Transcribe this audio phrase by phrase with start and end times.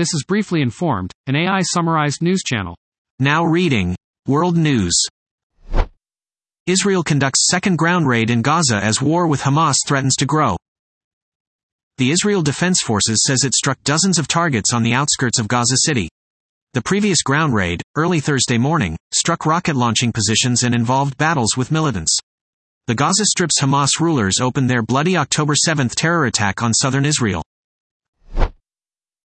[0.00, 2.74] This is Briefly Informed, an AI summarized news channel.
[3.18, 3.94] Now reading
[4.26, 4.98] World News.
[6.66, 10.56] Israel conducts second ground raid in Gaza as war with Hamas threatens to grow.
[11.98, 15.76] The Israel Defense Forces says it struck dozens of targets on the outskirts of Gaza
[15.84, 16.08] City.
[16.72, 21.70] The previous ground raid, early Thursday morning, struck rocket launching positions and involved battles with
[21.70, 22.16] militants.
[22.86, 27.42] The Gaza Strip's Hamas rulers opened their bloody October 7 terror attack on southern Israel.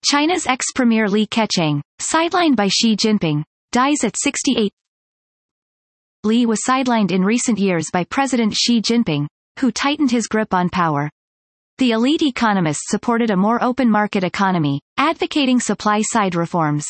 [0.04, 4.74] China's ex-premier Li Keqiang, sidelined by Xi Jinping, dies at 68.
[6.24, 9.28] Li was sidelined in recent years by President Xi Jinping,
[9.60, 11.10] who tightened his grip on power.
[11.78, 16.86] The elite economists supported a more open market economy, advocating supply-side reforms.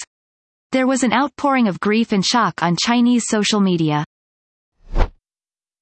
[0.71, 4.05] There was an outpouring of grief and shock on Chinese social media.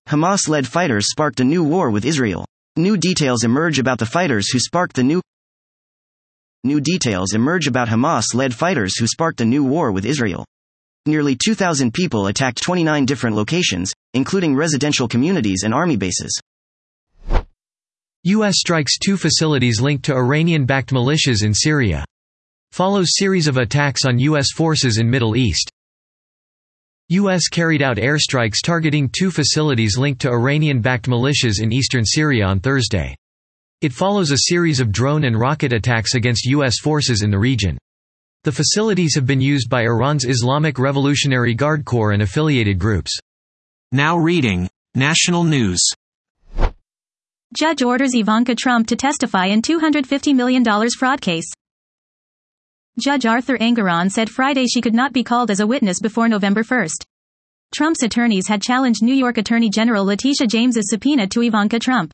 [0.08, 2.46] Hamas-led fighters sparked a new war with Israel.
[2.76, 5.22] New details emerge about the fighters who sparked the new
[6.66, 10.46] New details emerge about Hamas-led fighters who sparked a new war with Israel.
[11.06, 16.38] Nearly 2,000 people attacked 29 different locations, including residential communities and army bases.
[18.24, 18.56] U.S.
[18.58, 22.04] strikes two facilities linked to Iranian-backed militias in Syria.
[22.74, 24.52] Follows series of attacks on U.S.
[24.52, 25.72] forces in Middle East.
[27.08, 27.48] U.S.
[27.48, 33.16] carried out airstrikes targeting two facilities linked to Iranian-backed militias in eastern Syria on Thursday.
[33.82, 36.80] It follows a series of drone and rocket attacks against U.S.
[36.80, 37.78] forces in the region.
[38.44, 43.18] The facilities have been used by Iran's Islamic Revolutionary Guard Corps and affiliated groups.
[43.94, 45.82] Now reading National News.
[47.58, 50.64] Judge orders Ivanka Trump to testify in $250 million
[50.98, 51.50] fraud case.
[53.00, 56.64] Judge Arthur Engoron said Friday she could not be called as a witness before November
[56.64, 56.88] 1.
[57.74, 62.12] Trump's attorneys had challenged New York Attorney General Letitia James's subpoena to Ivanka Trump.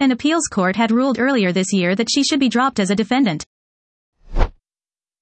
[0.00, 2.96] An appeals court had ruled earlier this year that she should be dropped as a
[2.96, 3.44] defendant.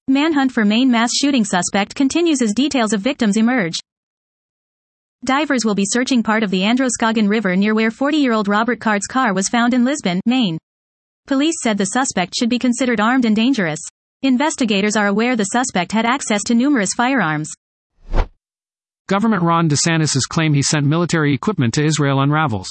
[0.07, 3.75] Manhunt for Maine mass shooting suspect continues as details of victims emerge.
[5.25, 9.33] Divers will be searching part of the Androscoggin River near where 40-year-old Robert Card's car
[9.33, 10.57] was found in Lisbon, Maine.
[11.27, 13.81] Police said the suspect should be considered armed and dangerous.
[14.21, 17.51] Investigators are aware the suspect had access to numerous firearms.
[19.09, 22.69] Government Ron DeSantis' claim he sent military equipment to Israel unravels.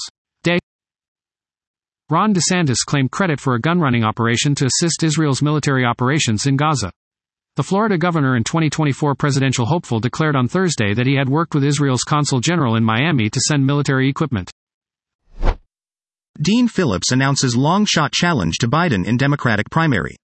[2.11, 6.91] Ron DeSantis claimed credit for a gun-running operation to assist Israel's military operations in Gaza.
[7.55, 11.63] The Florida governor and 2024 presidential hopeful declared on Thursday that he had worked with
[11.63, 14.49] Israel's consul general in Miami to send military equipment.
[16.41, 20.15] Dean Phillips announces long shot challenge to Biden in Democratic primary.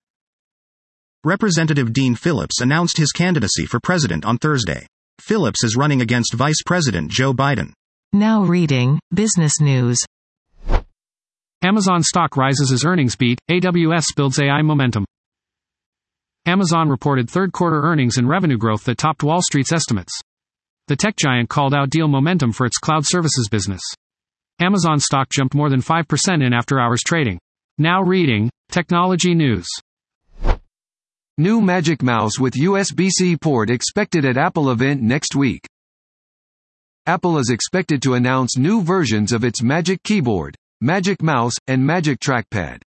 [1.23, 4.87] Representative Dean Phillips announced his candidacy for president on Thursday.
[5.19, 7.73] Phillips is running against Vice President Joe Biden.
[8.11, 9.99] Now reading Business News.
[11.65, 15.03] Amazon stock rises as earnings beat, AWS builds AI momentum.
[16.45, 20.13] Amazon reported third quarter earnings and revenue growth that topped Wall Street's estimates.
[20.89, 23.81] The tech giant called out deal momentum for its cloud services business.
[24.61, 27.39] Amazon stock jumped more than 5% in after hours trading.
[27.79, 29.65] Now reading Technology News.
[31.39, 35.65] New Magic Mouse with USB C port expected at Apple event next week.
[37.07, 42.19] Apple is expected to announce new versions of its Magic Keyboard, Magic Mouse, and Magic
[42.19, 42.81] Trackpad.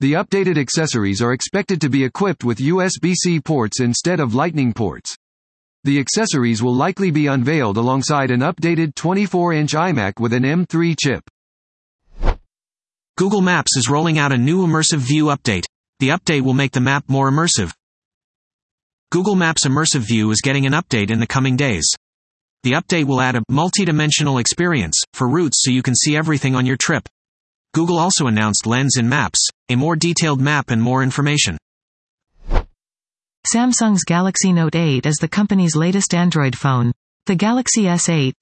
[0.00, 5.16] The updated accessories are expected to be equipped with USB-C ports instead of Lightning ports.
[5.84, 11.22] The accessories will likely be unveiled alongside an updated 24-inch iMac with an M3 chip.
[13.16, 15.64] Google Maps is rolling out a new Immersive View update.
[16.00, 17.72] The update will make the map more immersive.
[19.10, 21.86] Google Maps Immersive View is getting an update in the coming days.
[22.64, 26.66] The update will add a multi-dimensional experience for routes so you can see everything on
[26.66, 27.08] your trip.
[27.74, 31.58] Google also announced Lens in Maps, a more detailed map and more information.
[33.46, 36.90] Samsung's Galaxy Note 8 is the company's latest Android phone.
[37.26, 38.32] The Galaxy S8,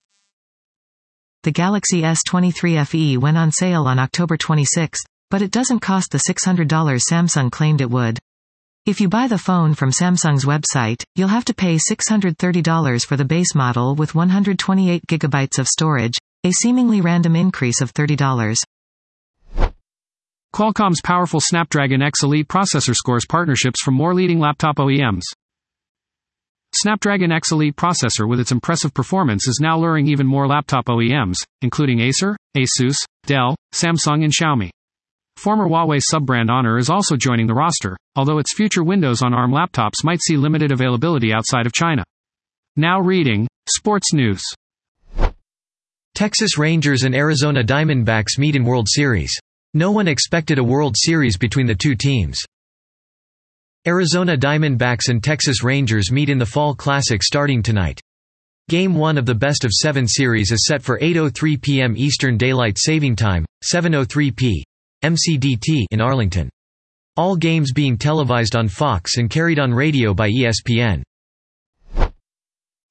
[1.42, 6.18] the Galaxy S23 FE went on sale on October 26, but it doesn't cost the
[6.18, 8.20] $600 Samsung claimed it would.
[8.84, 13.24] If you buy the phone from Samsung's website, you'll have to pay $630 for the
[13.24, 18.58] base model with 128 gigabytes of storage, a seemingly random increase of $30.
[20.52, 25.22] Qualcomm's powerful Snapdragon X Elite processor scores partnerships from more leading laptop OEMs.
[26.74, 31.36] Snapdragon X Elite processor with its impressive performance is now luring even more laptop OEMs,
[31.60, 32.96] including Acer, Asus,
[33.26, 34.70] Dell, Samsung and Xiaomi.
[35.42, 39.50] Former Huawei sub-brand Honor is also joining the roster, although its future Windows on ARM
[39.50, 42.04] laptops might see limited availability outside of China.
[42.76, 44.40] Now reading, Sports News.
[46.14, 49.36] Texas Rangers and Arizona Diamondbacks meet in World Series.
[49.74, 52.38] No one expected a World Series between the two teams.
[53.84, 58.00] Arizona Diamondbacks and Texas Rangers meet in the Fall Classic starting tonight.
[58.68, 61.94] Game 1 of the best of 7 series is set for 8.03 p.m.
[61.96, 64.64] Eastern Daylight Saving Time, 7.03 p.
[65.02, 66.48] MCDT in Arlington.
[67.16, 71.02] All games being televised on Fox and carried on radio by ESPN.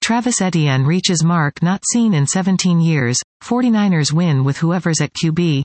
[0.03, 5.63] Travis Etienne reaches mark not seen in 17 years, 49ers win with whoever's at QB.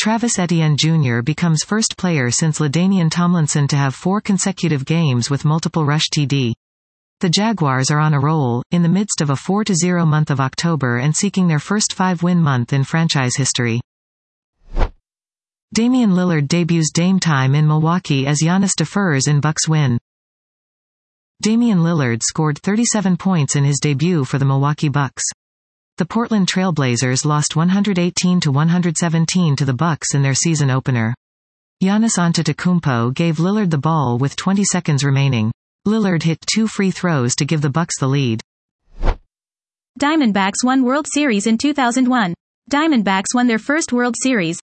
[0.00, 1.20] Travis Etienne Jr.
[1.22, 6.52] becomes first player since LaDainian Tomlinson to have four consecutive games with multiple rush TD.
[7.20, 10.98] The Jaguars are on a roll, in the midst of a 4-0 month of October
[10.98, 13.80] and seeking their first five-win month in franchise history.
[15.74, 19.98] Damian Lillard debuts Dame time in Milwaukee as Giannis defers in Bucks win.
[21.42, 25.24] Damian Lillard scored 37 points in his debut for the Milwaukee Bucks.
[25.96, 31.12] The Portland Trailblazers lost 118 to 117 to the Bucks in their season opener.
[31.82, 35.50] Giannis Antetokounmpo gave Lillard the ball with 20 seconds remaining.
[35.88, 38.40] Lillard hit two free throws to give the Bucks the lead.
[39.98, 42.32] Diamondbacks won World Series in 2001.
[42.70, 44.60] Diamondbacks won their first World Series.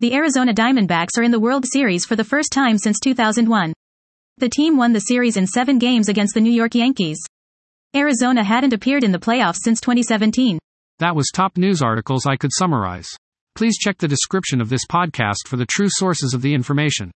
[0.00, 3.74] The Arizona Diamondbacks are in the World Series for the first time since 2001.
[4.38, 7.22] The team won the series in seven games against the New York Yankees.
[7.94, 10.58] Arizona hadn't appeared in the playoffs since 2017.
[11.00, 13.10] That was top news articles I could summarize.
[13.54, 17.10] Please check the description of this podcast for the true sources of the information.